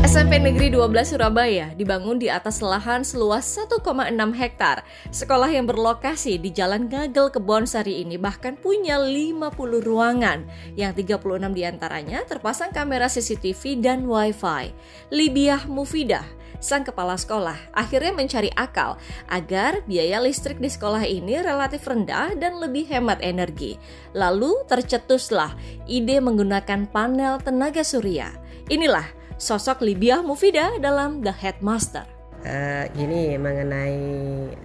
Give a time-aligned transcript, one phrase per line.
[0.00, 3.84] SMP Negeri 12 Surabaya dibangun di atas lahan seluas 1,6
[4.32, 4.80] hektar.
[5.12, 9.52] Sekolah yang berlokasi di Jalan Ngagel Kebonsari ini bahkan punya 50
[9.84, 14.72] ruangan, yang 36 di antaranya terpasang kamera CCTV dan Wi-Fi.
[15.12, 16.24] Libiah Mufidah,
[16.64, 18.96] sang kepala sekolah, akhirnya mencari akal
[19.28, 23.76] agar biaya listrik di sekolah ini relatif rendah dan lebih hemat energi.
[24.16, 25.52] Lalu tercetuslah
[25.84, 28.32] ide menggunakan panel tenaga surya.
[28.72, 32.04] Inilah sosok Libya Mufida dalam The Headmaster.
[32.40, 34.00] Uh, ini mengenai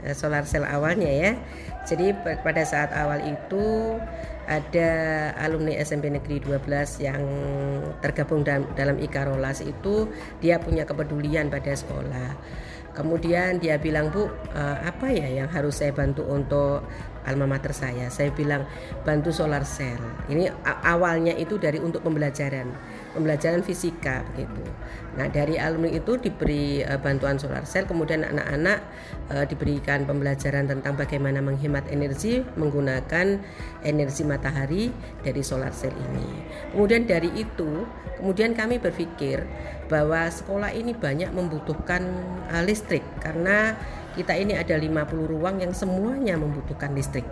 [0.03, 1.31] uh, solar cell awalnya ya.
[1.87, 2.11] Jadi
[2.43, 3.95] pada saat awal itu
[4.47, 4.91] ada
[5.39, 6.67] alumni SMP Negeri 12
[7.03, 7.23] yang
[8.03, 10.11] tergabung dalam, dalam Ikarolas itu
[10.43, 12.35] dia punya kepedulian pada sekolah.
[12.95, 16.87] Kemudian dia bilang, "Bu, uh, apa ya yang harus saya bantu untuk
[17.27, 18.63] alma mater saya?" Saya bilang,
[19.03, 19.99] "Bantu solar cell."
[20.31, 22.71] Ini awalnya itu dari untuk pembelajaran
[23.15, 24.61] pembelajaran fisika begitu.
[25.15, 28.83] Nah dari alumni itu diberi uh, bantuan solar cell, kemudian anak-anak
[29.31, 33.39] uh, diberikan pembelajaran tentang bagaimana menghemat energi menggunakan
[33.87, 34.91] energi matahari
[35.23, 36.27] dari solar cell ini.
[36.75, 37.87] Kemudian dari itu,
[38.19, 39.47] kemudian kami berpikir
[39.85, 42.01] bahwa sekolah ini banyak membutuhkan
[42.49, 43.77] uh, listrik karena
[44.15, 47.27] kita ini ada 50 ruang yang semuanya membutuhkan listrik.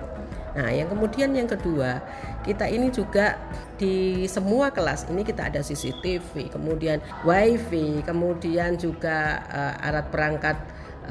[0.53, 2.03] Nah, yang kemudian yang kedua,
[2.45, 3.41] kita ini juga
[3.73, 10.53] di semua kelas ini kita ada CCTV, kemudian WiFi, kemudian juga uh, alat perangkat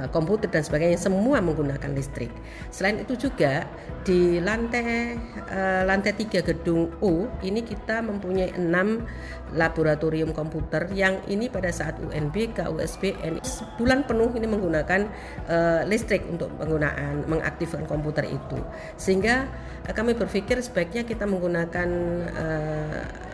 [0.08, 2.32] komputer dan sebagainya semua menggunakan listrik.
[2.72, 3.68] Selain itu juga
[4.02, 5.14] di lantai
[5.52, 9.04] uh, lantai 3 gedung U ini kita mempunyai enam
[9.52, 13.44] laboratorium komputer yang ini pada saat UNBK, USBN
[13.76, 15.00] bulan penuh ini menggunakan
[15.46, 18.58] uh, listrik untuk penggunaan mengaktifkan komputer itu.
[18.96, 19.46] Sehingga
[19.92, 21.90] kami berpikir sebaiknya kita menggunakan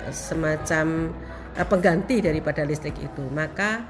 [0.08, 1.12] semacam
[1.68, 3.24] pengganti daripada listrik itu.
[3.28, 3.84] Maka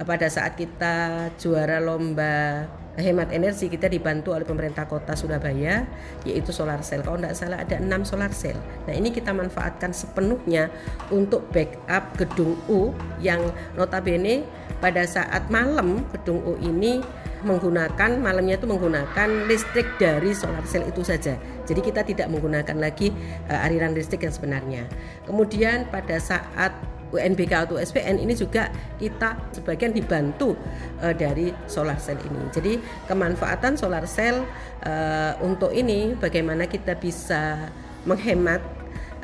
[0.00, 2.64] pada saat kita juara lomba
[3.00, 5.88] hemat energi kita dibantu oleh pemerintah kota Surabaya
[6.28, 7.00] yaitu solar cell.
[7.00, 8.56] Kalau tidak salah ada enam solar cell.
[8.84, 10.68] Nah ini kita manfaatkan sepenuhnya
[11.08, 12.92] untuk backup gedung U
[13.24, 13.40] yang
[13.76, 14.44] notabene
[14.84, 17.00] pada saat malam gedung U ini
[17.42, 21.34] menggunakan malamnya itu menggunakan listrik dari solar cell itu saja.
[21.66, 23.10] Jadi kita tidak menggunakan lagi
[23.50, 24.82] uh, aliran listrik yang sebenarnya.
[25.26, 26.76] Kemudian pada saat
[27.12, 30.56] UNBK atau SPN ini juga kita sebagian dibantu
[31.04, 32.42] uh, dari solar cell ini.
[32.50, 32.72] Jadi
[33.06, 34.42] kemanfaatan solar cell
[34.88, 37.68] uh, untuk ini bagaimana kita bisa
[38.08, 38.64] menghemat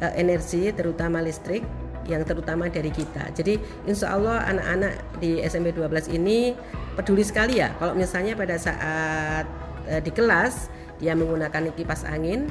[0.05, 1.65] uh, energi terutama listrik
[2.09, 3.33] yang terutama dari kita.
[3.37, 6.57] Jadi insya Allah anak-anak di SMP 12 ini
[6.97, 7.73] peduli sekali ya.
[7.77, 9.45] Kalau misalnya pada saat
[9.89, 12.51] uh, di kelas dia menggunakan kipas angin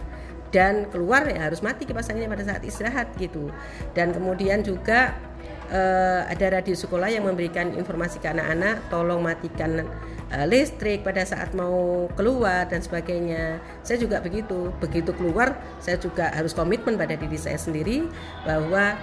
[0.52, 3.52] dan keluar ya harus mati kipas anginnya pada saat istirahat gitu.
[3.91, 5.16] Dan kemudian juga
[5.72, 9.84] uh, ada radio sekolah yang memberikan informasi ke anak-anak tolong matikan
[10.31, 13.59] uh, listrik pada saat mau keluar dan sebagainya.
[13.84, 14.72] Saya juga begitu.
[14.80, 18.07] Begitu keluar, saya juga harus komitmen pada diri saya sendiri
[18.47, 18.96] bahwa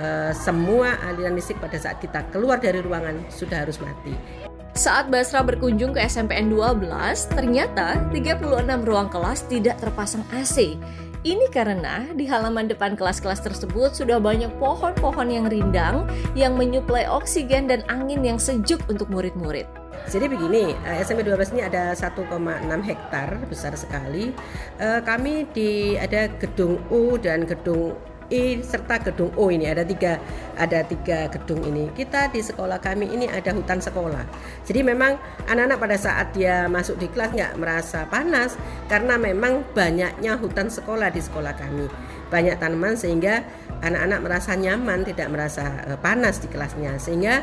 [0.00, 4.49] uh, semua aliran listrik pada saat kita keluar dari ruangan sudah harus mati.
[4.70, 6.86] Saat Basra berkunjung ke SMPN 12,
[7.34, 10.78] ternyata 36 ruang kelas tidak terpasang AC.
[11.20, 17.68] Ini karena di halaman depan kelas-kelas tersebut sudah banyak pohon-pohon yang rindang yang menyuplai oksigen
[17.68, 19.68] dan angin yang sejuk untuk murid-murid.
[20.08, 24.32] Jadi begini, eh, SMP 12 ini ada 1,6 hektar, besar sekali.
[24.80, 30.22] Eh, kami di ada gedung U dan gedung I serta gedung O ini ada tiga
[30.54, 31.90] ada tiga gedung ini.
[31.92, 34.24] Kita di sekolah kami ini ada hutan sekolah.
[34.64, 35.18] Jadi memang
[35.50, 38.54] anak-anak pada saat dia masuk di kelas nggak merasa panas
[38.86, 41.90] karena memang banyaknya hutan sekolah di sekolah kami.
[42.30, 43.42] Banyak tanaman sehingga
[43.82, 46.94] anak-anak merasa nyaman, tidak merasa eh, panas di kelasnya.
[47.02, 47.42] Sehingga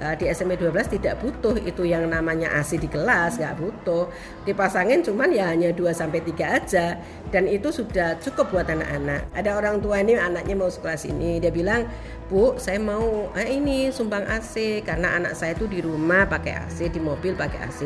[0.00, 4.08] uh, di SMP 12 tidak butuh itu yang namanya AC di kelas nggak butuh.
[4.44, 7.00] Dipasangin cuman ya hanya 2 sampai 3 aja.
[7.32, 9.32] Dan itu sudah cukup buat anak-anak.
[9.32, 11.86] Ada orang tua ini anaknya mau sekolah sini dia bilang
[12.26, 16.90] Bu saya mau eh, ini sumbang AC karena anak saya itu di rumah pakai AC
[16.90, 17.80] di mobil pakai AC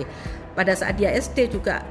[0.56, 1.84] pada saat dia SD juga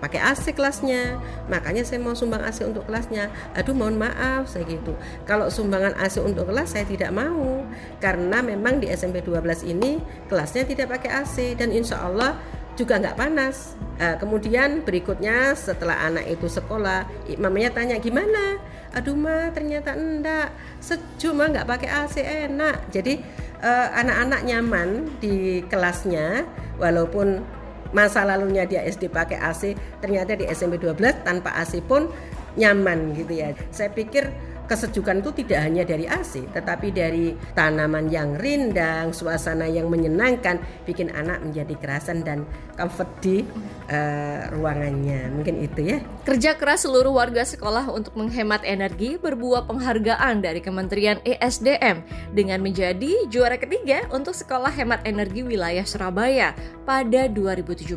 [0.00, 1.20] pakai AC kelasnya.
[1.46, 3.28] Makanya saya mau sumbang AC untuk kelasnya.
[3.54, 4.96] Aduh mohon maaf saya gitu.
[5.28, 7.62] Kalau sumbangan AC untuk kelas saya tidak mau.
[8.00, 12.34] Karena memang di SMP 12 ini kelasnya tidak pakai AC dan insya Allah
[12.74, 13.76] juga nggak panas.
[14.00, 17.04] Uh, kemudian berikutnya setelah anak itu sekolah
[17.36, 18.56] mamanya tanya gimana?
[18.96, 20.50] Aduh ma ternyata enggak.
[20.80, 22.88] Sejuk mah nggak pakai AC enak.
[22.88, 23.20] Jadi
[23.60, 24.88] uh, anak-anak nyaman
[25.20, 26.48] di kelasnya
[26.80, 27.59] walaupun
[27.90, 32.10] masa lalunya dia SD pakai AC ternyata di SMP 12 tanpa AC pun
[32.58, 34.30] nyaman gitu ya saya pikir
[34.70, 41.10] kesejukan itu tidak hanya dari AC, tetapi dari tanaman yang rindang, suasana yang menyenangkan, bikin
[41.10, 42.46] anak menjadi kerasan dan
[42.78, 43.42] comfort di
[43.90, 45.26] uh, ruangannya.
[45.34, 45.98] Mungkin itu ya.
[46.22, 53.26] Kerja keras seluruh warga sekolah untuk menghemat energi berbuah penghargaan dari Kementerian ESDM dengan menjadi
[53.26, 56.54] juara ketiga untuk Sekolah Hemat Energi Wilayah Surabaya
[56.90, 57.94] pada 2017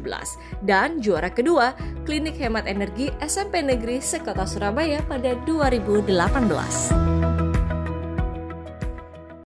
[0.61, 1.73] dan juara kedua
[2.05, 7.32] Klinik Hemat Energi SMP Negeri Sekota Surabaya pada 2018.